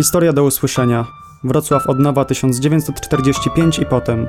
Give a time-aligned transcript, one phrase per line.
[0.00, 1.06] Historia do usłyszenia.
[1.44, 4.26] Wrocław od nowa 1945 i potem.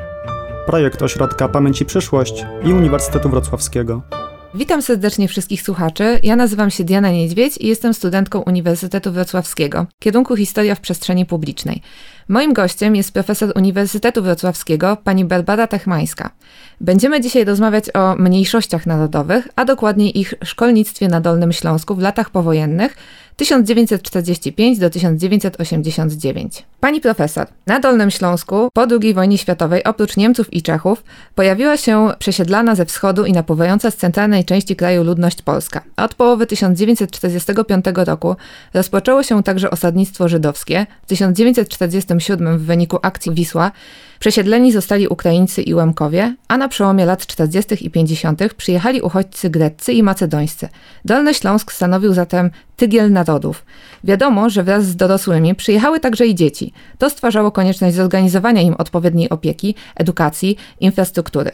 [0.65, 4.01] Projekt Ośrodka Pamięć i Przyszłość i Uniwersytetu Wrocławskiego.
[4.53, 6.19] Witam serdecznie wszystkich słuchaczy.
[6.23, 11.81] Ja nazywam się Diana Niedźwiedź i jestem studentką Uniwersytetu Wrocławskiego, kierunku Historia w przestrzeni publicznej.
[12.27, 16.29] Moim gościem jest profesor Uniwersytetu Wrocławskiego, pani Barbara Techmańska.
[16.81, 22.29] Będziemy dzisiaj rozmawiać o mniejszościach narodowych, a dokładniej ich szkolnictwie na Dolnym Śląsku w latach
[22.29, 22.95] powojennych
[23.35, 26.65] 1945 do 1989.
[26.79, 31.03] Pani profesor, na Dolnym Śląsku po II wojnie światowej oprócz Niemców i Czechów
[31.35, 35.83] pojawiła się przesiedlana ze wschodu i napływająca z centralnej części kraju ludność polska.
[35.97, 38.35] Od połowy 1945 roku
[38.73, 40.85] rozpoczęło się także osadnictwo żydowskie.
[41.03, 43.71] W 1947 w wyniku akcji Wisła
[44.21, 47.85] Przesiedleni zostali Ukraińcy i Łemkowie, a na przełomie lat 40.
[47.85, 48.53] i 50.
[48.53, 50.69] przyjechali uchodźcy greccy i macedońscy.
[51.05, 53.65] Dolny Śląsk stanowił zatem tygiel narodów.
[54.03, 56.73] Wiadomo, że wraz z dorosłymi przyjechały także i dzieci.
[56.97, 61.51] To stwarzało konieczność zorganizowania im odpowiedniej opieki, edukacji, infrastruktury.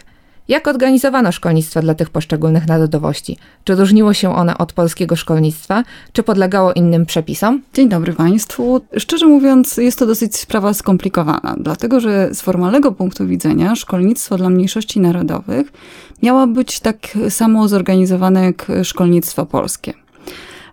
[0.48, 3.38] Jak organizowano szkolnictwo dla tych poszczególnych narodowości?
[3.64, 7.62] Czy różniło się one od polskiego szkolnictwa, czy podlegało innym przepisom?
[7.73, 8.81] Dzień dobry Państwu.
[8.98, 14.50] Szczerze mówiąc, jest to dosyć sprawa skomplikowana, dlatego że z formalnego punktu widzenia szkolnictwo dla
[14.50, 15.72] mniejszości narodowych
[16.23, 16.98] miało być tak
[17.30, 19.94] samo zorganizowane jak szkolnictwo polskie.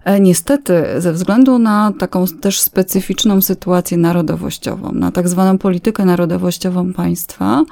[0.05, 6.93] E, niestety, ze względu na taką też specyficzną sytuację narodowościową, na tak zwaną politykę narodowościową
[6.93, 7.65] państwa,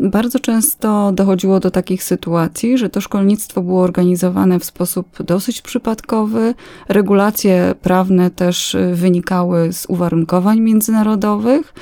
[0.00, 6.54] bardzo często dochodziło do takich sytuacji, że to szkolnictwo było organizowane w sposób dosyć przypadkowy.
[6.88, 11.74] Regulacje prawne też wynikały z uwarunkowań międzynarodowych.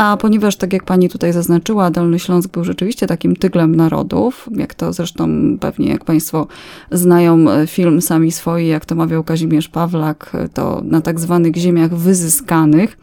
[0.00, 4.74] A ponieważ, tak jak pani tutaj zaznaczyła, Dolny Śląsk był rzeczywiście takim tyglem narodów, jak
[4.74, 5.28] to zresztą
[5.60, 6.46] pewnie, jak państwo
[6.90, 11.56] znają e, film Sami Swoi, jak to mawiał Kazimierz Pawlak, e, to na tak zwanych
[11.56, 12.98] ziemiach wyzyskanych,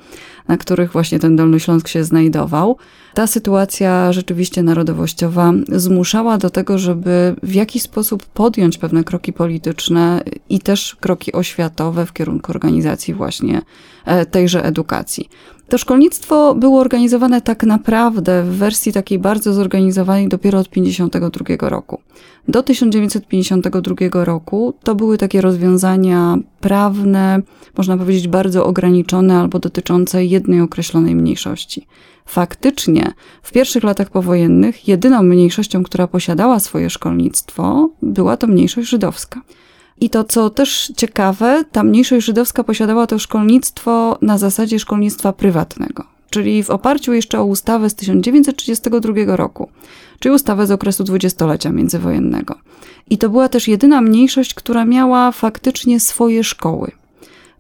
[0.48, 2.78] na których właśnie ten Dolny Śląsk się znajdował.
[3.14, 10.24] Ta sytuacja rzeczywiście narodowościowa zmuszała do tego, żeby w jakiś sposób podjąć pewne kroki polityczne
[10.50, 13.62] i też kroki oświatowe w kierunku organizacji właśnie
[14.06, 15.30] e, tejże edukacji.
[15.70, 22.02] To szkolnictwo było organizowane tak naprawdę w wersji takiej bardzo zorganizowanej dopiero od 1952 roku.
[22.48, 27.42] Do 1952 roku to były takie rozwiązania prawne,
[27.78, 31.88] można powiedzieć bardzo ograniczone albo dotyczące jednej określonej mniejszości.
[32.26, 33.14] Faktycznie
[33.44, 39.42] w pierwszych latach powojennych jedyną mniejszością, która posiadała swoje szkolnictwo, była to mniejszość żydowska.
[40.02, 46.04] I to, co też ciekawe, ta mniejszość żydowska posiadała to szkolnictwo na zasadzie szkolnictwa prywatnego,
[46.30, 49.70] czyli w oparciu jeszcze o ustawę z 1932 roku,
[50.20, 52.56] czyli ustawę z okresu dwudziestolecia międzywojennego.
[53.10, 56.92] I to była też jedyna mniejszość, która miała faktycznie swoje szkoły.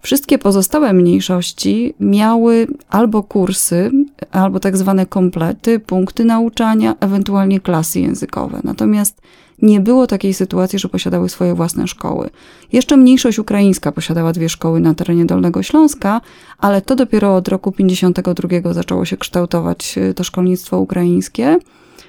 [0.01, 3.91] Wszystkie pozostałe mniejszości miały albo kursy,
[4.31, 8.59] albo tak zwane komplety, punkty nauczania, ewentualnie klasy językowe.
[8.63, 9.21] Natomiast
[9.61, 12.29] nie było takiej sytuacji, że posiadały swoje własne szkoły.
[12.71, 16.21] Jeszcze mniejszość ukraińska posiadała dwie szkoły na terenie Dolnego Śląska,
[16.57, 21.59] ale to dopiero od roku 52 zaczęło się kształtować e, to szkolnictwo ukraińskie.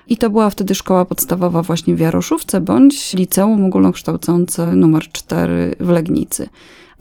[0.08, 5.88] I to była wtedy szkoła podstawowa właśnie w Jaroszówce bądź liceum ogólnokształcące numer 4 w
[5.88, 6.48] Legnicy.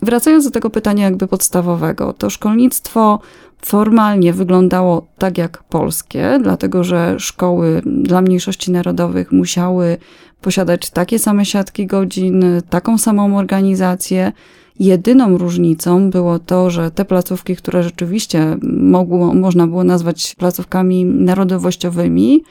[0.01, 3.19] Wracając do tego pytania jakby podstawowego, to szkolnictwo
[3.61, 9.97] formalnie wyglądało tak jak polskie, dlatego że szkoły dla mniejszości narodowych musiały
[10.41, 14.31] posiadać takie same siatki godzin, taką samą organizację.
[14.79, 22.43] Jedyną różnicą było to, że te placówki, które rzeczywiście mogło, można było nazwać placówkami narodowościowymi,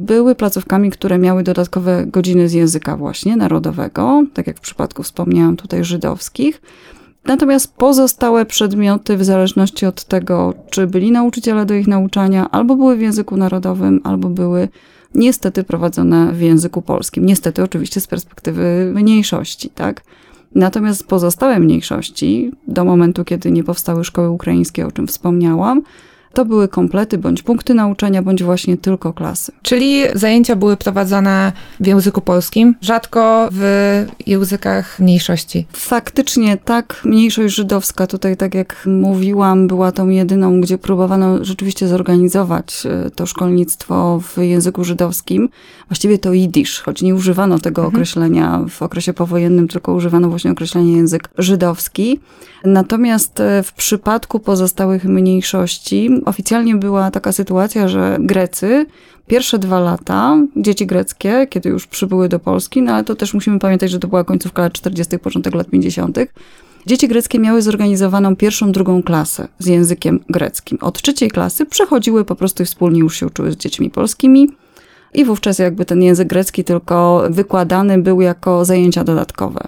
[0.00, 5.56] były placówkami, które miały dodatkowe godziny z języka właśnie narodowego, tak jak w przypadku wspomniałam
[5.56, 6.62] tutaj żydowskich.
[7.24, 12.96] Natomiast pozostałe przedmioty, w zależności od tego, czy byli nauczyciele do ich nauczania, albo były
[12.96, 14.68] w języku narodowym, albo były
[15.14, 17.26] niestety prowadzone w języku polskim.
[17.26, 20.02] Niestety oczywiście z perspektywy mniejszości, tak?
[20.54, 25.82] Natomiast pozostałe mniejszości, do momentu, kiedy nie powstały szkoły ukraińskie, o czym wspomniałam,
[26.32, 29.52] to były komplety bądź punkty nauczania, bądź właśnie tylko klasy.
[29.62, 35.66] Czyli zajęcia były prowadzone w języku polskim, rzadko w językach mniejszości.
[35.72, 37.00] Faktycznie tak.
[37.04, 43.26] Mniejszość żydowska, tutaj tak jak mówiłam, była tą jedyną, gdzie próbowano rzeczywiście zorganizować e, to
[43.26, 45.48] szkolnictwo w języku żydowskim.
[45.88, 47.94] Właściwie to jidysz, choć nie używano tego mhm.
[47.94, 52.20] określenia w okresie powojennym, tylko używano właśnie określenia język żydowski.
[52.64, 58.86] Natomiast e, w przypadku pozostałych mniejszości oficjalnie była taka sytuacja, że Grecy
[59.26, 63.58] pierwsze dwa lata, dzieci greckie, kiedy już przybyły do Polski, no ale to też musimy
[63.58, 66.18] pamiętać, że to była końcówka lat 40., początek lat 50.,
[66.86, 70.78] Dzieci greckie miały zorganizowaną pierwszą, drugą klasę z językiem greckim.
[70.80, 74.48] Od trzeciej klasy przechodziły po prostu i wspólnie już się uczyły z dziećmi polskimi.
[75.14, 79.60] I wówczas jakby ten język grecki tylko wykładany był jako zajęcia dodatkowe.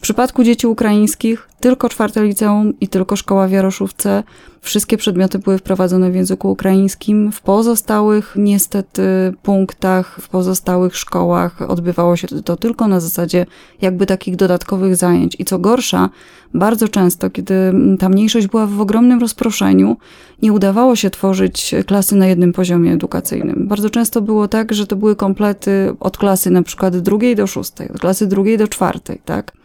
[0.00, 4.22] W przypadku dzieci ukraińskich tylko czwarte liceum i tylko szkoła w Jaroszówce.
[4.60, 7.32] Wszystkie przedmioty były wprowadzone w języku ukraińskim.
[7.32, 9.02] W pozostałych niestety
[9.42, 13.46] punktach, w pozostałych szkołach odbywało się to tylko na zasadzie
[13.80, 15.36] jakby takich dodatkowych zajęć.
[15.38, 16.10] I co gorsza,
[16.54, 17.54] bardzo często, kiedy
[17.98, 19.96] ta mniejszość była w ogromnym rozproszeniu,
[20.42, 23.68] nie udawało się tworzyć klasy na jednym poziomie edukacyjnym.
[23.68, 27.88] Bardzo często było tak, że to były komplety od klasy na przykład drugiej do szóstej,
[27.90, 29.59] od klasy drugiej do czwartej, tak?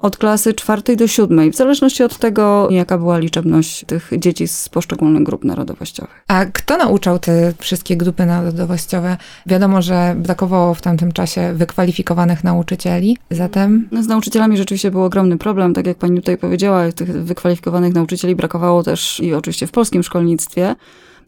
[0.00, 4.68] Od klasy czwartej do siódmej, w zależności od tego, jaka była liczebność tych dzieci z
[4.68, 6.24] poszczególnych grup narodowościowych.
[6.28, 9.16] A kto nauczał te wszystkie grupy narodowościowe?
[9.46, 13.88] Wiadomo, że brakowało w tamtym czasie wykwalifikowanych nauczycieli, zatem...
[13.92, 18.36] No, z nauczycielami rzeczywiście był ogromny problem, tak jak pani tutaj powiedziała, tych wykwalifikowanych nauczycieli
[18.36, 20.74] brakowało też i oczywiście w polskim szkolnictwie.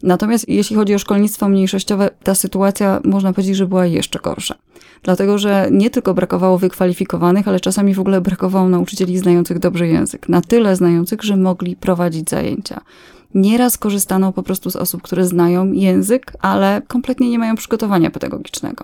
[0.03, 4.55] Natomiast jeśli chodzi o szkolnictwo mniejszościowe, ta sytuacja można powiedzieć, że była jeszcze gorsza.
[5.03, 10.29] Dlatego, że nie tylko brakowało wykwalifikowanych, ale czasami w ogóle brakowało nauczycieli znających dobrze język.
[10.29, 12.81] Na tyle znających, że mogli prowadzić zajęcia.
[13.35, 18.83] Nieraz korzystano po prostu z osób, które znają język, ale kompletnie nie mają przygotowania pedagogicznego.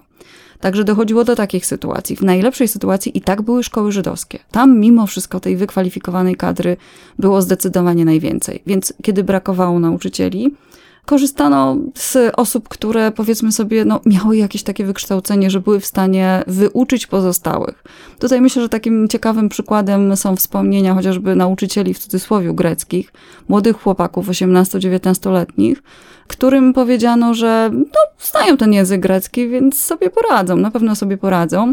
[0.60, 2.16] Także dochodziło do takich sytuacji.
[2.16, 4.39] W najlepszej sytuacji i tak były szkoły żydowskie.
[4.51, 6.77] Tam mimo wszystko tej wykwalifikowanej kadry
[7.19, 8.62] było zdecydowanie najwięcej.
[8.68, 10.56] Więc kiedy brakowało nauczycieli,
[11.05, 16.43] korzystano z osób, które powiedzmy sobie, no, miały jakieś takie wykształcenie, że były w stanie
[16.47, 17.83] wyuczyć pozostałych.
[18.19, 23.13] Tutaj myślę, że takim ciekawym przykładem są wspomnienia chociażby nauczycieli w cudzysłowie greckich,
[23.47, 25.83] młodych chłopaków 18-19-letnich,
[26.27, 31.71] którym powiedziano, że no, znają ten język grecki, więc sobie poradzą, na pewno sobie poradzą.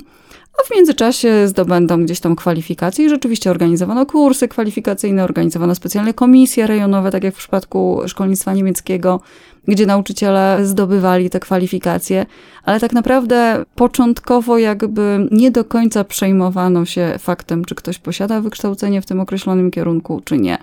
[0.59, 6.67] A w międzyczasie zdobędą gdzieś tam kwalifikacje i rzeczywiście organizowano kursy kwalifikacyjne, organizowano specjalne komisje
[6.67, 9.21] rejonowe, tak jak w przypadku szkolnictwa niemieckiego,
[9.69, 12.27] gdzie nauczyciele zdobywali te kwalifikacje,
[12.63, 19.03] ale tak naprawdę początkowo jakby nie do końca przejmowano się faktem, czy ktoś posiada wykształcenie
[19.03, 20.59] w tym określonym kierunku, czy nie.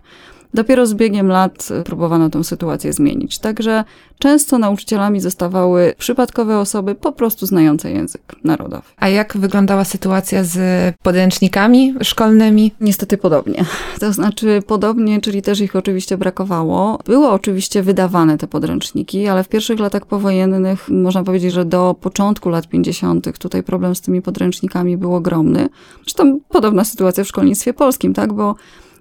[0.54, 3.40] Dopiero z biegiem lat próbowano tę sytuację zmienić.
[3.40, 3.84] Także
[4.20, 8.84] często nauczycielami zostawały przypadkowe osoby po prostu znające język narodowy.
[8.98, 12.72] A jak wyglądała sytuacja z podręcznikami szkolnymi?
[12.82, 13.66] Niestety podobnie.
[14.00, 17.00] To znaczy podobnie, czyli też ich oczywiście brakowało.
[17.06, 22.50] Były oczywiście wydawane te podręczniki, ale w pierwszych latach powojennych można powiedzieć, że do początku
[22.50, 23.38] lat 50.
[23.38, 25.70] tutaj problem z tymi podręcznikami był ogromny.
[26.04, 28.34] Zresztą podobna sytuacja w szkolnictwie polskim, tak?
[28.34, 28.56] Bo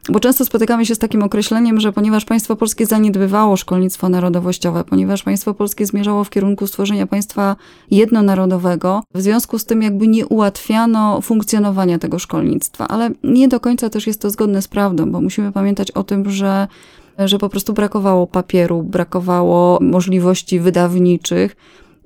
[0.08, 5.22] bo często spotykamy się z takim określeniem, że ponieważ państwo polskie zaniedbywało szkolnictwo narodowościowe, ponieważ
[5.22, 7.56] państwo polskie zmierzało w kierunku stworzenia państwa
[7.90, 12.88] jednonarodowego, w związku z tym jakby nie ułatwiano funkcjonowania tego szkolnictwa.
[12.88, 16.30] Ale nie do końca też jest to zgodne z prawdą, bo musimy pamiętać o tym,
[16.30, 16.68] że
[17.18, 21.56] że po prostu brakowało papieru, brakowało możliwości wydawniczych,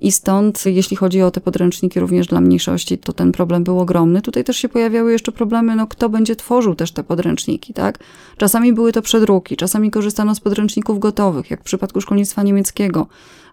[0.00, 4.22] i stąd, jeśli chodzi o te podręczniki również dla mniejszości, to ten problem był ogromny.
[4.22, 7.98] Tutaj też się pojawiały jeszcze problemy, no kto będzie tworzył też te podręczniki, tak?
[8.37, 13.06] Czasami były to przedruki, czasami korzystano z podręczników gotowych, jak w przypadku szkolnictwa niemieckiego.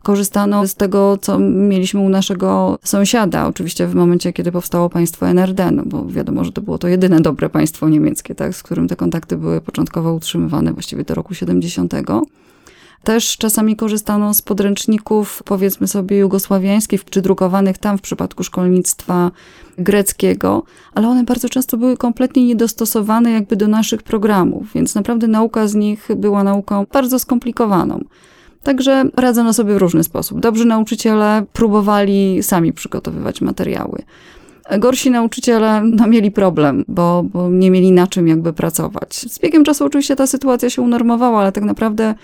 [0.03, 5.71] Korzystano z tego, co mieliśmy u naszego sąsiada, oczywiście w momencie, kiedy powstało państwo NRD,
[5.71, 8.55] no bo wiadomo, że to było to jedyne dobre państwo niemieckie, tak?
[8.55, 11.93] Z którym te kontakty były początkowo utrzymywane właściwie do roku 70.
[13.03, 19.31] Też czasami korzystano z podręczników, powiedzmy sobie, jugosławiańskich, czy drukowanych tam w przypadku szkolnictwa
[19.77, 25.67] greckiego, ale one bardzo często były kompletnie niedostosowane jakby do naszych programów, więc naprawdę nauka
[25.67, 28.03] z nich była nauką bardzo skomplikowaną.
[28.63, 30.39] Także radzono sobie w różny sposób.
[30.39, 34.03] Dobrzy nauczyciele próbowali sami przygotowywać materiały.
[34.79, 39.15] Gorsi nauczyciele no, mieli problem, bo, bo nie mieli na czym jakby pracować.
[39.15, 42.15] Z biegiem czasu oczywiście ta sytuacja się unormowała, ale tak naprawdę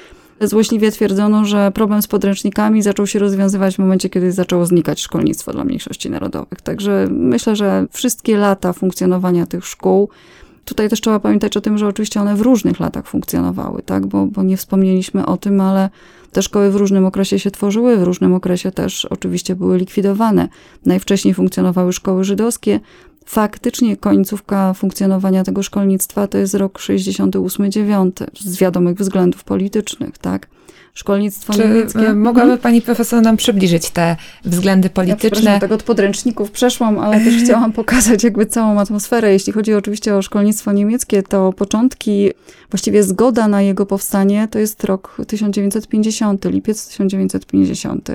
[0.41, 5.51] Złośliwie twierdzono, że problem z podręcznikami zaczął się rozwiązywać w momencie, kiedy zaczęło znikać szkolnictwo
[5.51, 6.62] dla mniejszości narodowych.
[6.62, 10.10] Także myślę, że wszystkie lata funkcjonowania tych szkół,
[10.65, 14.05] tutaj też trzeba pamiętać o tym, że oczywiście one w różnych latach funkcjonowały, tak?
[14.05, 15.89] bo, bo nie wspomnieliśmy o tym, ale
[16.31, 20.48] te szkoły w różnym okresie się tworzyły, w różnym okresie też oczywiście były likwidowane.
[20.86, 22.79] Najwcześniej funkcjonowały szkoły żydowskie,
[23.29, 30.48] faktycznie końcówka funkcjonowania tego szkolnictwa to jest rok 68-9 z wiadomych względów politycznych, tak?
[30.93, 32.07] Szkolnictwo Czy niemieckie.
[32.07, 32.59] E, mogłaby mhm.
[32.59, 35.51] pani profesor nam przybliżyć te względy polityczne?
[35.51, 39.33] Ja tak od podręczników przeszłam, ale też chciałam pokazać jakby całą atmosferę.
[39.33, 42.31] Jeśli chodzi oczywiście o szkolnictwo niemieckie, to początki,
[42.69, 48.09] właściwie zgoda na jego powstanie to jest rok 1950, lipiec 1950.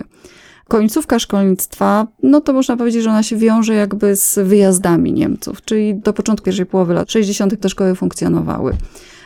[0.68, 5.94] końcówka szkolnictwa, no to można powiedzieć, że ona się wiąże jakby z wyjazdami Niemców, czyli
[5.94, 7.60] do początku pierwszej połowy lat 60.
[7.60, 8.76] te szkoły funkcjonowały.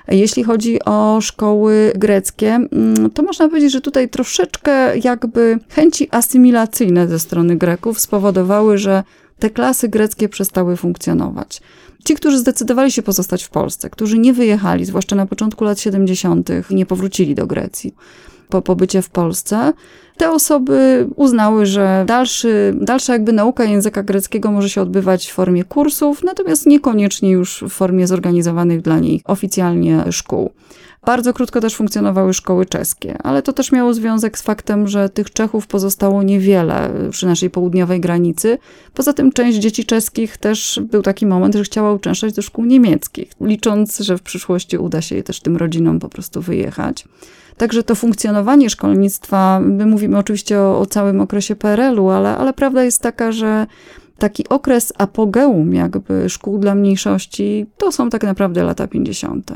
[0.08, 7.08] Jeśli chodzi o szkoły greckie, mm, to można powiedzieć, że tutaj troszeczkę jakby chęci asymilacyjne
[7.08, 9.02] ze strony Greków spowodowały, że
[9.38, 11.60] te klasy greckie przestały funkcjonować.
[12.04, 16.50] Ci, którzy zdecydowali się pozostać w Polsce, którzy nie wyjechali, zwłaszcza na początku lat 70.,
[16.70, 17.94] nie powrócili do Grecji
[18.48, 19.72] po pobycie w Polsce,
[20.16, 25.64] te osoby uznały, że dalszy, dalsza jakby nauka języka greckiego może się odbywać w formie
[25.64, 30.50] kursów, natomiast niekoniecznie już w formie zorganizowanych dla nich oficjalnie szkół.
[31.08, 35.30] Bardzo krótko też funkcjonowały szkoły czeskie, ale to też miało związek z faktem, że tych
[35.30, 38.58] Czechów pozostało niewiele przy naszej południowej granicy.
[38.94, 43.30] Poza tym część dzieci czeskich też był taki moment, że chciała uczęszczać do szkół niemieckich,
[43.40, 47.04] licząc, że w przyszłości uda się też tym rodzinom po prostu wyjechać.
[47.56, 52.84] Także to funkcjonowanie szkolnictwa, my mówimy oczywiście o, o całym okresie PRL-u, ale, ale prawda
[52.84, 53.66] jest taka, że
[54.18, 59.52] taki okres apogeum jakby szkół dla mniejszości to są tak naprawdę lata 50.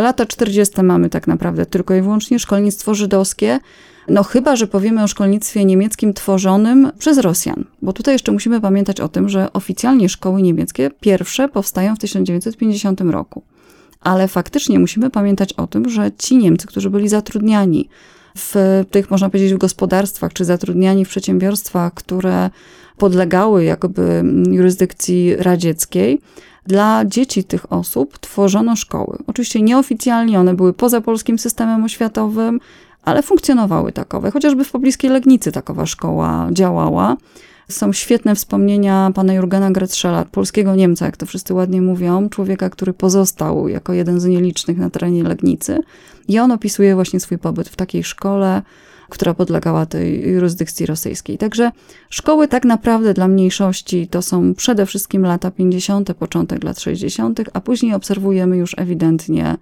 [0.00, 0.82] Lata 40.
[0.82, 3.60] mamy tak naprawdę tylko i wyłącznie szkolnictwo żydowskie,
[4.08, 9.00] no chyba, że powiemy o szkolnictwie niemieckim tworzonym przez Rosjan, bo tutaj jeszcze musimy pamiętać
[9.00, 13.42] o tym, że oficjalnie szkoły niemieckie pierwsze powstają w 1950 roku.
[14.00, 17.88] Ale faktycznie musimy pamiętać o tym, że ci Niemcy, którzy byli zatrudniani
[18.36, 22.50] w tych, można powiedzieć, w gospodarstwach, czy zatrudniani w przedsiębiorstwach, które
[22.96, 26.20] podlegały jakby jurysdykcji radzieckiej,
[26.66, 29.18] dla dzieci tych osób tworzono szkoły.
[29.26, 32.60] Oczywiście nieoficjalnie one były poza polskim systemem oświatowym,
[33.04, 34.30] ale funkcjonowały takowe.
[34.30, 37.16] Chociażby w pobliskiej Legnicy takowa szkoła działała.
[37.68, 42.92] Są świetne wspomnienia pana Jurgena Gretschela, polskiego Niemca, jak to wszyscy ładnie mówią, człowieka, który
[42.92, 45.78] pozostał jako jeden z nielicznych na terenie Legnicy.
[46.28, 48.62] I on opisuje właśnie swój pobyt w takiej szkole,
[49.12, 51.38] która podlegała tej jurysdykcji rosyjskiej.
[51.38, 51.70] Także
[52.10, 57.60] szkoły tak naprawdę dla mniejszości to są przede wszystkim lata 50., początek lat 60., a
[57.60, 59.56] później obserwujemy już ewidentnie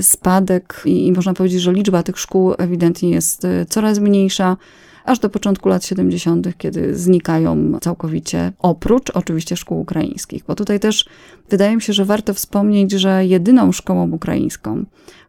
[0.00, 4.56] spadek i, i można powiedzieć, że liczba tych szkół ewidentnie jest y, coraz mniejsza
[5.04, 10.44] aż do początku lat 70., kiedy znikają całkowicie, oprócz oczywiście szkół ukraińskich.
[10.46, 11.04] Bo tutaj też
[11.50, 14.84] wydaje mi się, że warto wspomnieć, że jedyną szkołą ukraińską,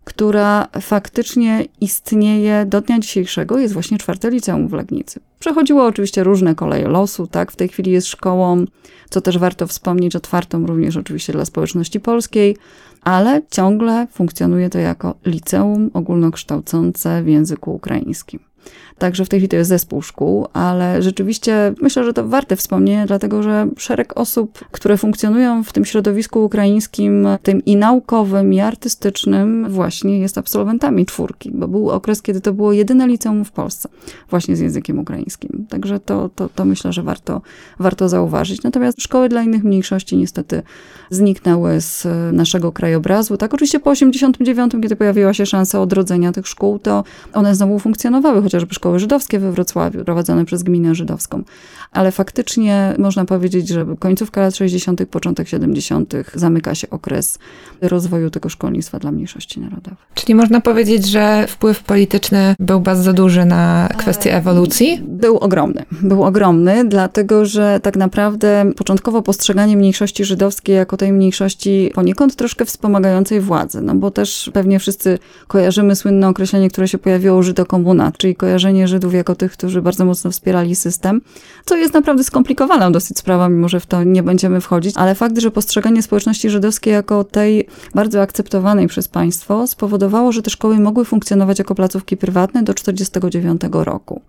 [0.07, 5.19] która faktycznie istnieje do dnia dzisiejszego, jest właśnie czwarte liceum w Legnicy.
[5.39, 7.51] Przechodziło oczywiście różne koleje losu, tak?
[7.51, 8.65] W tej chwili jest szkołą,
[9.09, 12.57] co też warto wspomnieć, otwartą również oczywiście dla społeczności polskiej,
[13.01, 18.39] ale ciągle funkcjonuje to jako liceum ogólnokształcące w języku ukraińskim.
[18.97, 23.05] Także w tej chwili to jest zespół szkół, ale rzeczywiście myślę, że to warte wspomnienia,
[23.05, 29.69] dlatego że szereg osób, które funkcjonują w tym środowisku ukraińskim, tym i naukowym, i artystycznym,
[29.69, 33.89] właśnie jest absolwentami czwórki, bo był okres, kiedy to było jedyne liceum w Polsce,
[34.29, 35.65] właśnie z językiem ukraińskim.
[35.69, 37.41] Także to, to, to myślę, że warto,
[37.79, 38.63] warto zauważyć.
[38.63, 40.61] Natomiast szkoły dla innych mniejszości niestety
[41.09, 43.37] zniknęły z naszego krajobrazu.
[43.37, 48.41] Tak, oczywiście po 89, kiedy pojawiła się szansa odrodzenia tych szkół, to one znowu funkcjonowały,
[48.41, 51.43] chociażby szkoły żydowskie we Wrocławiu, prowadzone przez gminę żydowską.
[51.91, 56.13] Ale faktycznie można powiedzieć, że końcówka lat 60., początek 70.
[56.33, 57.39] zamyka się okres
[57.81, 59.97] rozwoju tego szkolnictwa dla mniejszości narodowych.
[60.13, 65.01] Czyli można powiedzieć, że wpływ polityczny był bardzo duży na kwestię ewolucji?
[65.07, 65.85] Był ogromny.
[66.01, 72.65] Był ogromny, dlatego że tak naprawdę początkowo postrzeganie mniejszości żydowskiej jako tej mniejszości poniekąd troszkę
[72.65, 78.35] wspomagającej władzy, no bo też pewnie wszyscy kojarzymy słynne określenie, które się pojawiło żydokomuna, czyli
[78.35, 81.21] kojarzenie Żydów jako tych, którzy bardzo mocno wspierali system,
[81.65, 85.39] co jest naprawdę skomplikowaną dosyć sprawą, mimo że w to nie będziemy wchodzić, ale fakt,
[85.39, 91.05] że postrzeganie społeczności żydowskiej jako tej bardzo akceptowanej przez państwo spowodowało, że te szkoły mogły
[91.05, 94.21] funkcjonować jako placówki prywatne do 1949 roku.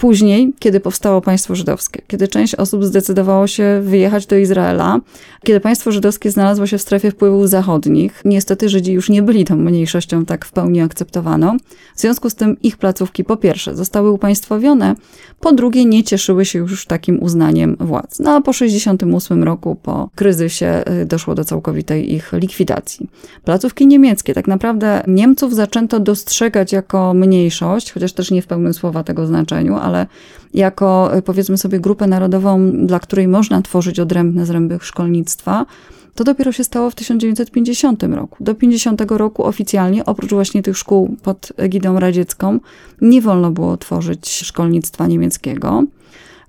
[0.00, 5.00] Później, kiedy powstało państwo żydowskie, kiedy część osób zdecydowało się wyjechać do Izraela,
[5.44, 9.56] kiedy państwo żydowskie znalazło się w strefie wpływów zachodnich, niestety Żydzi już nie byli tą
[9.56, 11.56] mniejszością tak w pełni akceptowaną.
[11.96, 14.94] W związku z tym ich placówki po pierwsze zostały upaństwowione,
[15.40, 18.18] po drugie nie cieszyły się już takim uznaniem władz.
[18.18, 23.10] No a po 68 roku, po kryzysie, y, doszło do całkowitej ich likwidacji.
[23.44, 29.04] Placówki niemieckie, tak naprawdę Niemców zaczęto dostrzegać jako mniejszość, chociaż też nie w pełnym słowa
[29.04, 30.06] tego znaczeniu, ale
[30.54, 35.66] jako powiedzmy sobie grupę narodową, dla której można tworzyć odrębne zręby szkolnictwa,
[36.14, 38.44] to dopiero się stało w 1950 roku.
[38.44, 42.60] Do 50 roku oficjalnie, oprócz właśnie tych szkół pod egidą radziecką,
[43.00, 45.84] nie wolno było tworzyć szkolnictwa niemieckiego.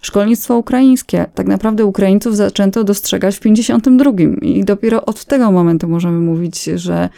[0.02, 6.20] Szkolnictwo ukraińskie, tak naprawdę Ukraińców zaczęto dostrzegać w 52 i dopiero od tego momentu możemy
[6.20, 7.10] mówić, że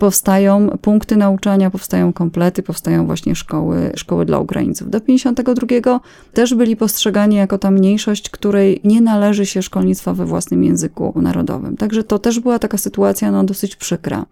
[0.00, 4.90] powstają punkty nauczania, powstają komplety, powstają właśnie szkoły, szkoły dla Ukraińców.
[4.90, 6.00] Do 52
[6.32, 11.76] też byli postrzegani jako ta mniejszość, której nie należy się szkolnictwa we własnym języku narodowym.
[11.76, 14.26] Także to też była taka sytuacja no, dosyć przykra.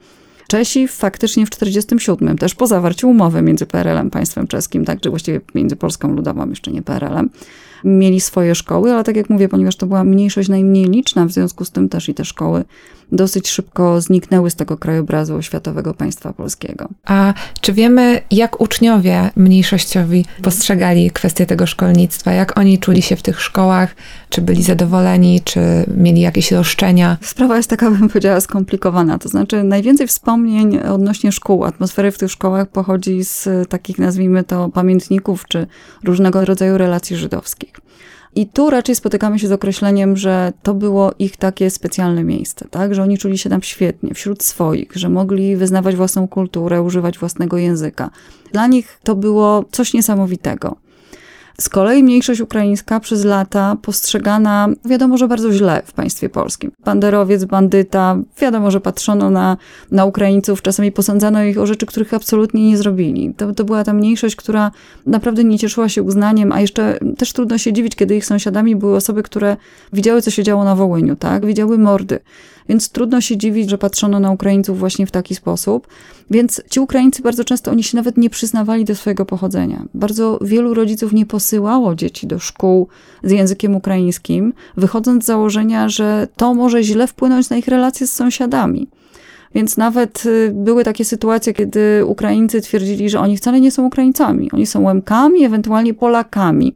[0.48, 5.40] Czesi faktycznie w 1947, też po zawarciu umowy między PRL-em, państwem czeskim, tak, czy właściwie
[5.54, 7.30] między Polską Ludową, jeszcze nie PRL-em,
[7.84, 11.64] mieli swoje szkoły, ale tak jak mówię, ponieważ to była mniejszość najmniej liczna, w związku
[11.64, 12.64] z tym też i te szkoły
[13.12, 16.88] dosyć szybko zniknęły z tego krajobrazu światowego państwa polskiego.
[17.04, 22.32] A czy wiemy, jak uczniowie mniejszościowi postrzegali kwestię tego szkolnictwa?
[22.32, 23.96] Jak oni czuli się w tych szkołach?
[24.28, 25.60] Czy byli zadowoleni, czy
[25.96, 27.16] mieli jakieś roszczenia?
[27.20, 29.18] Sprawa jest taka, bym powiedziała, skomplikowana.
[29.18, 34.68] To znaczy, najwięcej wspomnień odnośnie szkół, atmosfery w tych szkołach pochodzi z takich, nazwijmy to,
[34.68, 35.66] pamiętników, czy
[36.04, 37.87] różnego rodzaju relacji żydowskich.
[38.38, 42.94] I tu raczej spotykamy się z określeniem, że to było ich takie specjalne miejsce, tak?
[42.94, 47.56] że oni czuli się tam świetnie, wśród swoich, że mogli wyznawać własną kulturę, używać własnego
[47.56, 48.10] języka.
[48.52, 50.76] Dla nich to było coś niesamowitego.
[51.60, 56.72] Z kolei mniejszość ukraińska przez lata postrzegana, wiadomo, że bardzo źle w państwie polskim.
[56.84, 59.56] Banderowiec, bandyta, wiadomo, że patrzono na,
[59.90, 63.34] na Ukraińców, czasami posądzano ich o rzeczy, których absolutnie nie zrobili.
[63.34, 64.70] To, to była ta mniejszość, która
[65.06, 68.96] naprawdę nie cieszyła się uznaniem, a jeszcze też trudno się dziwić, kiedy ich sąsiadami były
[68.96, 69.56] osoby, które
[69.92, 71.46] widziały, co się działo na Wołyniu, tak?
[71.46, 72.20] Widziały mordy.
[72.68, 75.88] Więc trudno się dziwić, że patrzono na Ukraińców właśnie w taki sposób.
[76.30, 79.84] Więc ci Ukraińcy bardzo często oni się nawet nie przyznawali do swojego pochodzenia.
[79.94, 82.88] Bardzo wielu rodziców nie posyłało dzieci do szkół
[83.22, 88.12] z językiem ukraińskim, wychodząc z założenia, że to może źle wpłynąć na ich relacje z
[88.12, 88.88] sąsiadami.
[89.54, 94.50] Więc nawet y, były takie sytuacje, kiedy Ukraińcy twierdzili, że oni wcale nie są Ukraińcami.
[94.52, 96.74] Oni są Łemkami, ewentualnie Polakami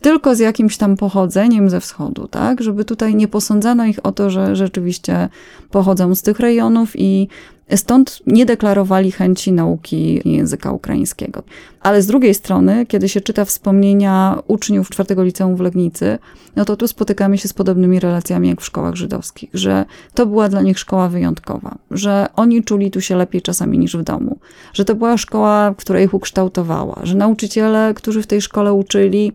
[0.00, 2.62] tylko z jakimś tam pochodzeniem ze wschodu, tak?
[2.62, 5.28] Żeby tutaj nie posądzano ich o to, że rzeczywiście
[5.70, 7.28] pochodzą z tych rejonów i
[7.76, 11.42] Stąd nie deklarowali chęci nauki języka ukraińskiego.
[11.80, 16.18] Ale z drugiej strony, kiedy się czyta wspomnienia uczniów czwartego liceum w Legnicy,
[16.56, 20.48] no to tu spotykamy się z podobnymi relacjami jak w szkołach żydowskich, że to była
[20.48, 24.38] dla nich szkoła wyjątkowa, że oni czuli tu się lepiej czasami niż w domu,
[24.72, 29.32] że to była szkoła, która ich ukształtowała, że nauczyciele, którzy w tej szkole uczyli,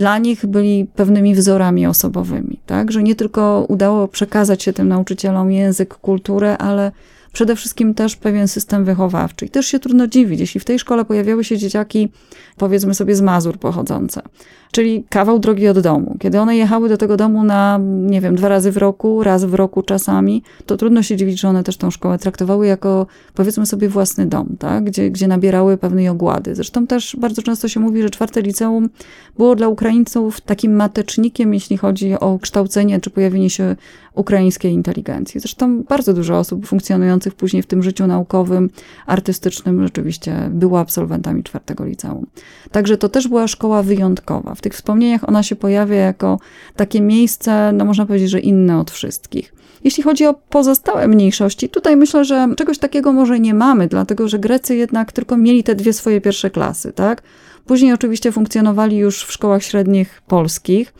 [0.00, 2.92] dla nich byli pewnymi wzorami osobowymi, tak?
[2.92, 6.92] Że nie tylko udało przekazać się tym nauczycielom język, kulturę, ale
[7.32, 9.46] przede wszystkim też pewien system wychowawczy.
[9.46, 12.08] I też się trudno dziwić, jeśli w tej szkole pojawiały się dzieciaki,
[12.56, 14.22] powiedzmy sobie z Mazur pochodzące,
[14.70, 16.16] czyli kawał drogi od domu.
[16.20, 19.54] Kiedy one jechały do tego domu na, nie wiem, dwa razy w roku, raz w
[19.54, 23.88] roku czasami, to trudno się dziwić, że one też tą szkołę traktowały jako, powiedzmy sobie,
[23.88, 24.84] własny dom, tak?
[24.84, 26.54] gdzie, gdzie nabierały pewnej ogłady.
[26.54, 28.88] Zresztą też bardzo często się mówi, że czwarte liceum
[29.36, 33.76] było dla Ukraińców takim matecznikiem, jeśli chodzi o kształcenie czy pojawienie się
[34.14, 35.40] ukraińskiej inteligencji.
[35.40, 38.70] Zresztą bardzo dużo osób funkcjonujących później w tym życiu naukowym,
[39.06, 42.26] artystycznym rzeczywiście było absolwentami czwartego liceum.
[42.70, 44.54] Także to też była szkoła wyjątkowa.
[44.60, 46.38] W tych wspomnieniach ona się pojawia jako
[46.76, 49.54] takie miejsce, no można powiedzieć, że inne od wszystkich.
[49.84, 54.38] Jeśli chodzi o pozostałe mniejszości, tutaj myślę, że czegoś takiego może nie mamy, dlatego że
[54.38, 57.22] Grecy jednak tylko mieli te dwie swoje pierwsze klasy, tak?
[57.66, 60.94] Później oczywiście funkcjonowali już w szkołach średnich polskich.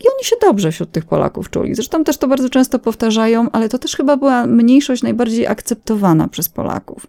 [0.00, 1.74] I oni się dobrze wśród tych Polaków czuli.
[1.74, 6.48] Zresztą też to bardzo często powtarzają, ale to też chyba była mniejszość najbardziej akceptowana przez
[6.48, 7.06] Polaków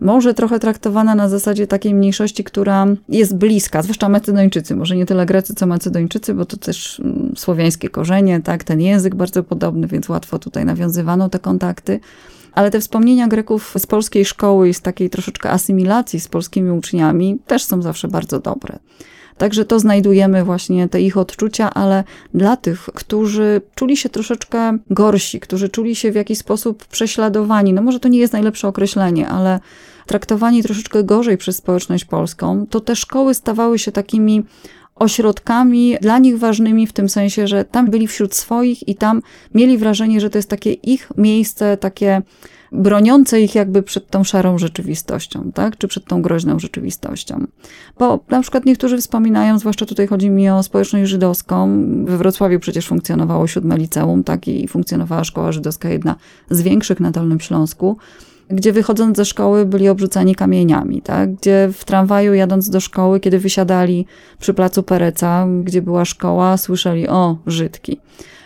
[0.00, 5.26] może trochę traktowana na zasadzie takiej mniejszości, która jest bliska, zwłaszcza Macedończycy, może nie tyle
[5.26, 10.08] Grecy, co Macedończycy, bo to też mm, słowiańskie korzenie, tak, ten język bardzo podobny, więc
[10.08, 12.00] łatwo tutaj nawiązywano te kontakty.
[12.52, 17.38] Ale te wspomnienia Greków z polskiej szkoły i z takiej troszeczkę asymilacji z polskimi uczniami
[17.46, 18.78] też są zawsze bardzo dobre.
[19.40, 25.40] Także to znajdujemy właśnie te ich odczucia, ale dla tych, którzy czuli się troszeczkę gorsi,
[25.40, 29.60] którzy czuli się w jakiś sposób prześladowani, no może to nie jest najlepsze określenie, ale
[30.06, 34.42] traktowani troszeczkę gorzej przez społeczność polską, to te szkoły stawały się takimi
[34.94, 39.22] ośrodkami dla nich ważnymi w tym sensie, że tam byli wśród swoich i tam
[39.54, 42.22] mieli wrażenie, że to jest takie ich miejsce, takie
[42.72, 45.78] broniące ich jakby przed tą szarą rzeczywistością, tak?
[45.78, 47.46] czy przed tą groźną rzeczywistością.
[47.98, 52.86] Bo na przykład niektórzy wspominają, zwłaszcza tutaj chodzi mi o społeczność żydowską, we Wrocławiu przecież
[52.86, 54.48] funkcjonowało siódme liceum, tak?
[54.48, 56.16] i funkcjonowała szkoła żydowska, jedna
[56.50, 57.96] z większych na Dolnym Śląsku,
[58.48, 61.34] gdzie wychodząc ze szkoły byli obrzucani kamieniami, tak?
[61.34, 64.06] gdzie w tramwaju jadąc do szkoły, kiedy wysiadali
[64.38, 68.00] przy placu Pereca, gdzie była szkoła, słyszeli o, Żydki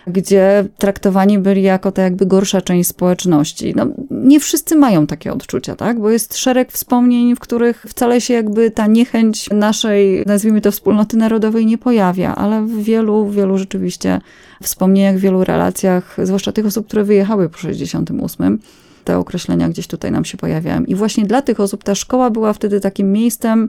[0.06, 3.74] gdzie traktowani byli jako ta jakby gorsza część społeczności.
[3.76, 6.00] No, nie wszyscy mają takie odczucia, tak?
[6.00, 11.16] Bo jest szereg wspomnień, w których wcale się jakby ta niechęć naszej, nazwijmy to wspólnoty
[11.16, 14.20] narodowej nie pojawia, ale w wielu, wielu rzeczywiście
[14.62, 18.58] wspomnieniach, w wielu relacjach, zwłaszcza tych osób, które wyjechały po 68,
[19.04, 20.84] te określenia gdzieś tutaj nam się pojawiają.
[20.84, 23.68] I właśnie dla tych osób ta szkoła była wtedy takim miejscem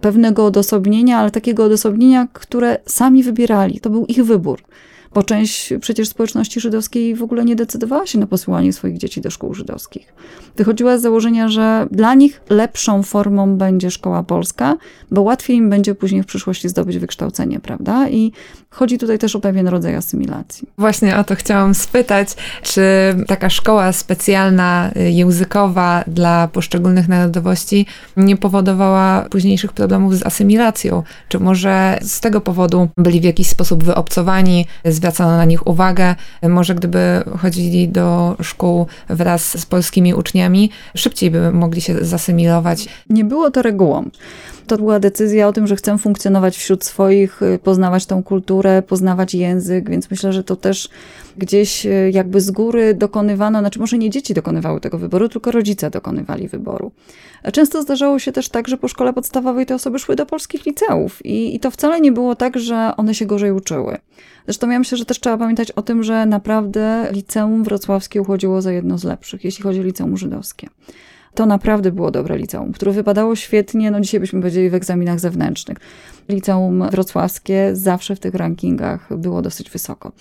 [0.00, 3.80] pewnego odosobnienia, ale takiego odosobnienia, które sami wybierali.
[3.80, 4.60] To był ich wybór
[5.16, 9.30] bo część przecież społeczności żydowskiej w ogóle nie decydowała się na posyłanie swoich dzieci do
[9.30, 10.14] szkół żydowskich.
[10.56, 14.76] Wychodziła z założenia, że dla nich lepszą formą będzie szkoła polska,
[15.10, 18.08] bo łatwiej im będzie później w przyszłości zdobyć wykształcenie, prawda?
[18.08, 18.32] I
[18.76, 20.68] chodzi tutaj też o pewien rodzaj asymilacji.
[20.78, 22.28] Właśnie o to chciałam spytać,
[22.62, 22.82] czy
[23.26, 27.86] taka szkoła specjalna, y, językowa dla poszczególnych narodowości
[28.16, 31.02] nie powodowała późniejszych problemów z asymilacją?
[31.28, 36.14] Czy może z tego powodu byli w jakiś sposób wyobcowani, zwracano na nich uwagę.
[36.48, 42.88] Może gdyby chodzili do szkół wraz z polskimi uczniami, szybciej by mogli się zasymilować.
[43.10, 44.10] Nie było to regułą.
[44.66, 49.34] To była decyzja o tym, że chcę funkcjonować wśród swoich, y, poznawać tą kulturę, poznawać
[49.34, 50.88] język, więc myślę, że to też
[51.38, 55.90] gdzieś y, jakby z góry dokonywano, znaczy może nie dzieci dokonywały tego wyboru, tylko rodzice
[55.90, 56.92] dokonywali wyboru.
[57.52, 61.26] Często zdarzało się też tak, że po szkole podstawowej te osoby szły do polskich liceów
[61.26, 63.98] i, i to wcale nie było tak, że one się gorzej uczyły.
[64.44, 68.72] Zresztą ja myślę, że też trzeba pamiętać o tym, że naprawdę liceum wrocławskie uchodziło za
[68.72, 70.68] jedno z lepszych, jeśli chodzi o liceum żydowskie.
[71.36, 75.78] To naprawdę było dobre liceum, które wypadało świetnie, no dzisiaj byśmy powiedzieli w egzaminach zewnętrznych.
[76.28, 80.12] Liceum wrocławskie zawsze w tych rankingach było dosyć wysoko.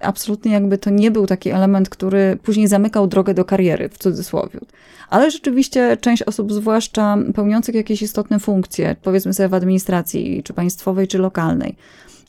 [0.00, 4.60] Absolutnie jakby to nie był taki element, który później zamykał drogę do kariery, w cudzysłowie.
[5.10, 11.08] Ale rzeczywiście część osób, zwłaszcza pełniących jakieś istotne funkcje, powiedzmy sobie w administracji, czy państwowej,
[11.08, 11.76] czy lokalnej,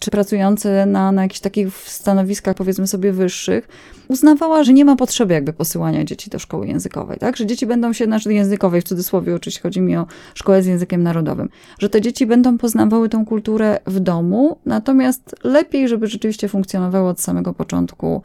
[0.04, 3.68] czy pracujący na, na jakichś takich stanowiskach, powiedzmy sobie, wyższych,
[4.08, 7.38] uznawała, że nie ma potrzeby jakby posyłania dzieci do szkoły językowej, tak?
[7.38, 11.04] Że dzieci będą się, znaczy językowej, w cudzysłowie oczywiście chodzi mi o szkołę z językiem
[11.04, 17.10] narodowym, że te dzieci będą poznawały tą kulturę w domu, natomiast lepiej, żeby rzeczywiście funkcjonowały
[17.10, 18.22] od samego początku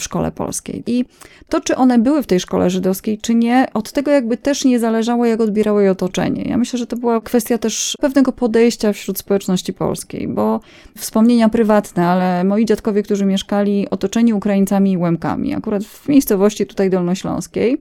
[0.00, 0.82] w szkole polskiej.
[0.86, 1.04] I
[1.48, 4.78] to, czy one były w tej szkole żydowskiej, czy nie, od tego jakby też nie
[4.78, 6.42] zależało, jak odbierało je otoczenie.
[6.42, 10.60] Ja myślę, że to była kwestia też pewnego podejścia wśród społeczności polskiej, bo
[10.98, 16.90] wspomnienia prywatne, ale moi dziadkowie, którzy mieszkali otoczeni Ukraińcami i Łemkami, akurat w miejscowości tutaj
[16.90, 17.80] dolnośląskiej,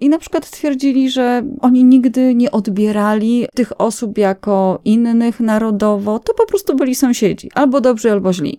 [0.00, 6.34] i na przykład twierdzili, że oni nigdy nie odbierali tych osób jako innych narodowo, to
[6.34, 8.58] po prostu byli sąsiedzi, albo dobrzy, albo źli.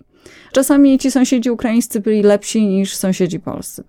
[0.54, 3.84] Czasami ci sąsiedzi ukraińscy byli lepsi niż sąsiedzi polscy.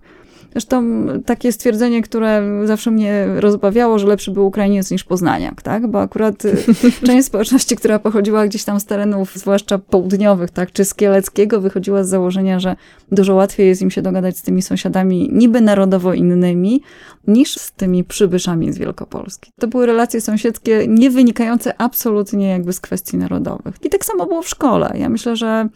[0.52, 5.86] Zresztą takie stwierdzenie, które zawsze mnie rozbawiało, że lepszy był Ukrainiec niż Poznaniak, tak?
[5.86, 6.56] Bo akurat y,
[7.06, 12.04] część społeczności, która pochodziła gdzieś tam z terenów, zwłaszcza południowych, tak, czy z Kieleckiego, wychodziła
[12.04, 12.76] z założenia, że
[13.12, 16.82] dużo łatwiej jest im się dogadać z tymi sąsiadami niby narodowo innymi,
[17.26, 19.50] niż z tymi przybyszami z Wielkopolski.
[19.60, 23.74] To były relacje sąsiedzkie nie wynikające absolutnie jakby z kwestii narodowych.
[23.84, 24.92] I tak samo było w szkole.
[24.98, 25.68] Ja myślę, że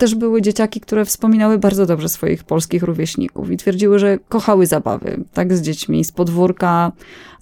[0.00, 5.24] też były dzieciaki, które wspominały bardzo dobrze swoich polskich rówieśników i twierdziły, że kochały zabawy,
[5.32, 6.92] tak, z dziećmi, z podwórka,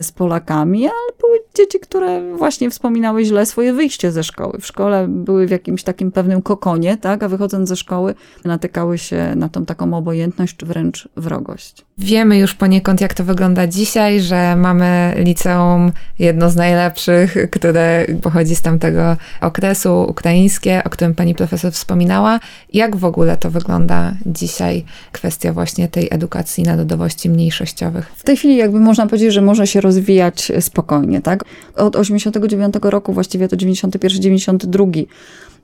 [0.01, 4.59] z Polakami, ale były dzieci, które właśnie wspominały źle swoje wyjście ze szkoły.
[4.61, 9.33] W szkole były w jakimś takim pewnym kokonie, tak, a wychodząc ze szkoły natykały się
[9.37, 11.85] na tą taką obojętność, wręcz wrogość.
[11.99, 18.57] Wiemy już poniekąd, jak to wygląda dzisiaj, że mamy liceum jedno z najlepszych, które pochodzi
[18.57, 22.41] z tamtego okresu, ukraińskie, o którym pani profesor wspominała.
[22.73, 28.13] Jak w ogóle to wygląda dzisiaj, kwestia właśnie tej edukacji narodowości mniejszościowych?
[28.17, 31.45] W tej chwili jakby można powiedzieć, że może się rozwijać spokojnie, tak?
[31.77, 34.85] Od 89 roku, właściwie to 91, 92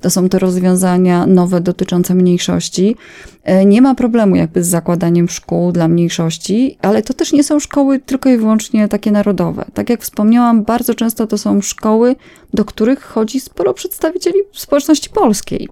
[0.05, 2.97] to są te rozwiązania nowe dotyczące mniejszości.
[3.45, 7.61] E, nie ma problemu jakby z zakładaniem szkół dla mniejszości, ale to też nie są
[7.61, 9.65] szkoły tylko i wyłącznie takie narodowe.
[9.75, 12.17] Tak jak wspomniałam, bardzo często to są szkoły,
[12.55, 15.69] do których chodzi sporo przedstawicieli społeczności polskiej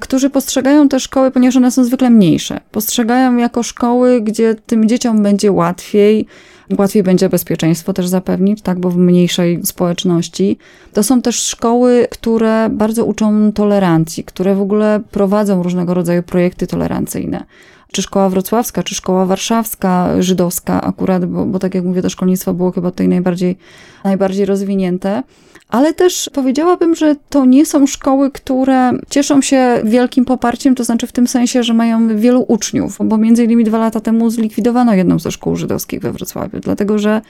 [0.00, 5.22] którzy postrzegają te szkoły, ponieważ one są zwykle mniejsze, postrzegają jako szkoły, gdzie tym dzieciom
[5.22, 6.26] będzie łatwiej,
[6.78, 10.58] łatwiej będzie bezpieczeństwo też zapewnić, tak, bo w mniejszej społeczności.
[10.92, 16.66] To są też szkoły, które bardzo uczą tolerancji, które w ogóle prowadzą różnego rodzaju projekty
[16.66, 17.44] tolerancyjne
[17.92, 22.54] czy szkoła wrocławska, czy szkoła warszawska, żydowska akurat, bo, bo tak jak mówię, to szkolnictwo
[22.54, 23.56] było chyba tutaj najbardziej,
[24.04, 25.22] najbardziej rozwinięte.
[25.68, 31.06] Ale też powiedziałabym, że to nie są szkoły, które cieszą się wielkim poparciem, to znaczy
[31.06, 35.18] w tym sensie, że mają wielu uczniów, bo między innymi dwa lata temu zlikwidowano jedną
[35.18, 37.20] ze szkół żydowskich we Wrocławiu, dlatego że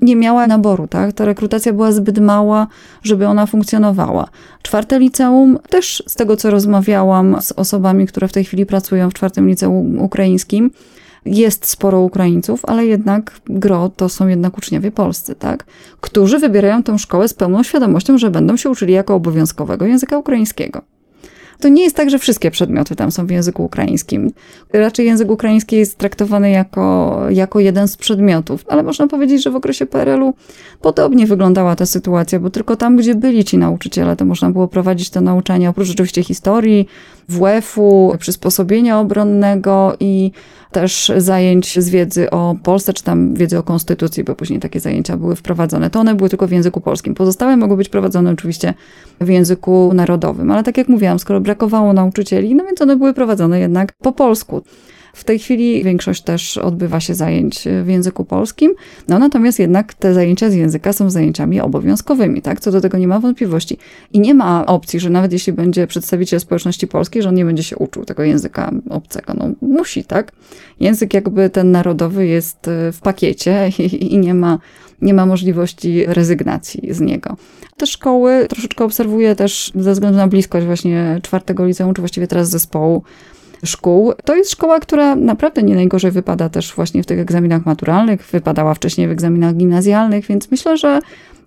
[0.00, 1.12] nie miała naboru, tak?
[1.12, 2.66] Ta rekrutacja była zbyt mała,
[3.02, 4.28] żeby ona funkcjonowała.
[4.62, 9.14] Czwarte liceum, też z tego co rozmawiałam z osobami, które w tej chwili pracują w
[9.14, 10.70] czwartym liceum ukraińskim,
[11.26, 15.64] jest sporo Ukraińców, ale jednak gro to są jednak uczniowie polscy, tak?
[16.00, 20.95] Którzy wybierają tę szkołę z pełną świadomością, że będą się uczyli jako obowiązkowego języka ukraińskiego.
[21.60, 24.32] To nie jest tak, że wszystkie przedmioty tam są w języku ukraińskim.
[24.72, 29.56] Raczej język ukraiński jest traktowany jako, jako jeden z przedmiotów, ale można powiedzieć, że w
[29.56, 30.34] okresie PRL-u
[30.80, 35.10] podobnie wyglądała ta sytuacja, bo tylko tam, gdzie byli ci nauczyciele, to można było prowadzić
[35.10, 36.88] to nauczanie, oprócz oczywiście historii,
[37.28, 40.30] WF-u, przysposobienia obronnego i
[40.72, 45.16] też zajęć z wiedzy o Polsce, czy tam wiedzy o konstytucji, bo później takie zajęcia
[45.16, 45.90] były wprowadzone.
[45.90, 47.14] To one były tylko w języku polskim.
[47.14, 48.74] Pozostałe mogły być prowadzone oczywiście
[49.20, 53.60] w języku narodowym, ale tak jak mówiłam, skoro brakowało nauczycieli, no więc one były prowadzone
[53.60, 54.62] jednak po polsku.
[55.16, 58.74] W tej chwili większość też odbywa się zajęć w języku polskim,
[59.08, 62.60] no natomiast jednak te zajęcia z języka są zajęciami obowiązkowymi, tak?
[62.60, 63.78] Co do tego nie ma wątpliwości.
[64.12, 67.62] I nie ma opcji, że nawet jeśli będzie przedstawiciel społeczności polskiej, że on nie będzie
[67.62, 69.34] się uczył tego języka obcego.
[69.34, 70.32] No musi, tak?
[70.80, 74.58] Język jakby ten narodowy jest e, w pakiecie i, i nie ma
[75.02, 77.36] nie ma możliwości rezygnacji z niego.
[77.76, 82.50] Te szkoły troszeczkę obserwuję też ze względu na bliskość właśnie czwartego liceum, czy właściwie teraz
[82.50, 83.02] zespołu
[83.66, 84.12] szkół.
[84.24, 88.74] To jest szkoła, która naprawdę nie najgorzej wypada też właśnie w tych egzaminach maturalnych, wypadała
[88.74, 91.00] wcześniej w egzaminach gimnazjalnych, więc myślę, że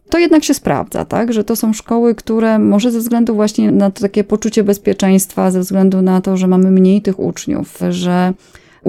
[0.10, 1.34] to jednak się sprawdza, tak?
[1.34, 5.60] Że to są szkoły, które może ze względu właśnie na to takie poczucie bezpieczeństwa, ze
[5.60, 8.34] względu na to, że mamy mniej tych uczniów, że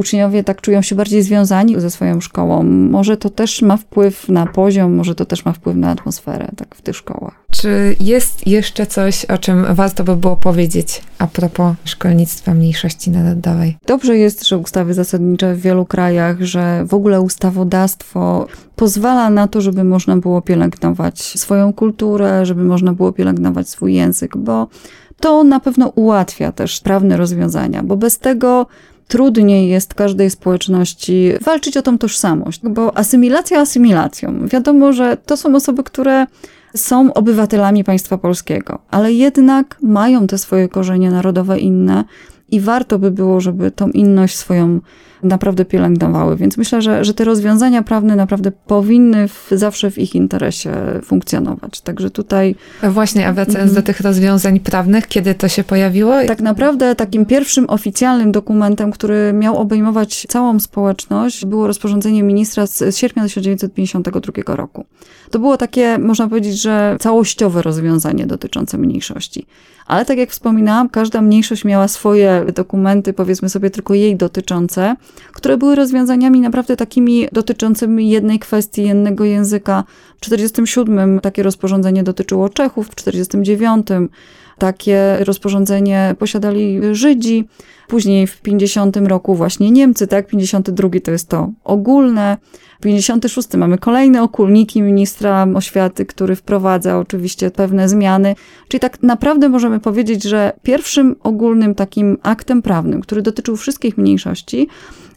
[0.01, 2.63] uczniowie tak czują się bardziej związani ze swoją szkołą.
[2.91, 6.75] Może to też ma wpływ na poziom, może to też ma wpływ na atmosferę tak
[6.75, 7.45] w tych szkołach.
[7.51, 13.77] Czy jest jeszcze coś, o czym warto by było powiedzieć a propos szkolnictwa mniejszości narodowej?
[13.87, 19.61] Dobrze jest, że ustawy zasadnicze w wielu krajach, że w ogóle ustawodawstwo pozwala na to,
[19.61, 24.69] żeby można było pielęgnować swoją kulturę, żeby można było pielęgnować swój język, bo
[25.21, 28.67] to na pewno ułatwia też prawne rozwiązania, bo bez tego
[29.11, 34.49] trudniej jest każdej społeczności walczyć o tą tożsamość, bo asymilacja asymilacją.
[34.49, 36.27] Wiadomo, że to są osoby, które
[36.77, 42.05] są obywatelami państwa polskiego, ale jednak mają te swoje korzenie narodowe inne
[42.51, 44.81] i warto by było, żeby tą inność swoją
[45.23, 46.37] naprawdę pielęgnowały.
[46.37, 50.73] Więc myślę, że, że te rozwiązania prawne naprawdę powinny w, zawsze w ich interesie
[51.05, 51.81] funkcjonować.
[51.81, 52.55] Także tutaj.
[52.83, 56.15] Właśnie, a wracając do tych rozwiązań prawnych, kiedy to się pojawiło?
[56.27, 62.79] Tak naprawdę takim pierwszym oficjalnym dokumentem, który miał obejmować całą społeczność, było rozporządzenie ministra z,
[62.79, 64.85] z sierpnia 1952 roku.
[65.31, 69.47] To było takie, można powiedzieć, że całościowe rozwiązanie dotyczące mniejszości.
[69.91, 74.97] Ale tak jak wspominałam, każda mniejszość miała swoje dokumenty, powiedzmy sobie tylko jej dotyczące,
[75.33, 79.85] które były rozwiązaniami naprawdę takimi dotyczącymi jednej kwestii, jednego języka.
[80.17, 84.11] W 1947 takie rozporządzenie dotyczyło Czechów, w 1949
[84.59, 87.49] takie rozporządzenie posiadali Żydzi,
[87.91, 90.27] później w 50 roku właśnie Niemcy, tak?
[90.27, 92.37] 52 to jest to ogólne.
[92.81, 98.35] 56 mamy kolejne okulniki ministra oświaty, który wprowadza oczywiście pewne zmiany.
[98.69, 104.69] Czyli tak naprawdę możemy powiedzieć, że pierwszym ogólnym takim aktem prawnym, który dotyczył wszystkich mniejszości,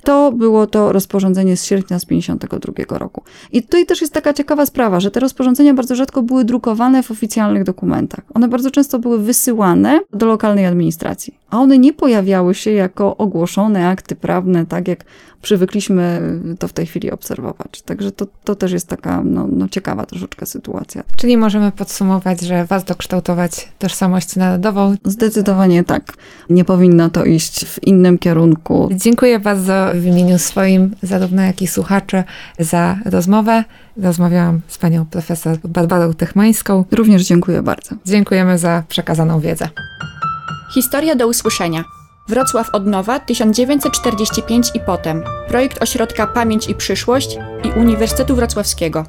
[0.04, 3.24] to było to rozporządzenie z sierpnia z 52 roku.
[3.52, 7.12] I tutaj też jest taka ciekawa sprawa, że te rozporządzenia bardzo rzadko były drukowane w
[7.12, 8.24] oficjalnych dokumentach.
[8.34, 13.88] One bardzo często były wysyłane do lokalnej administracji, a one nie pojawiały się jako ogłoszone
[13.88, 15.06] akty prawne, tak jak
[15.44, 16.22] przywykliśmy
[16.60, 17.82] to w tej chwili obserwować.
[17.82, 21.04] Także to, to też jest taka no, no ciekawa troszeczkę sytuacja.
[21.16, 24.96] Czyli możemy podsumować, że warto kształtować tożsamość narodową?
[25.06, 26.14] Zdecydowanie tak.
[26.50, 28.90] Nie powinno to iść w innym kierunku.
[28.92, 32.24] Dziękuję bardzo w imieniu swoim, zarówno jak i słuchaczy,
[32.60, 33.64] za rozmowę.
[33.98, 36.86] Rozmawiałam z panią profesor Barbarą Techmańską.
[36.92, 37.96] Również dziękuję bardzo.
[38.06, 39.70] Dziękujemy za przekazaną wiedzę.
[40.74, 41.84] Historia do usłyszenia.
[42.28, 45.24] Wrocław od nowa 1945 i potem.
[45.48, 49.06] Projekt Ośrodka Pamięć i Przyszłość i Uniwersytetu Wrocławskiego.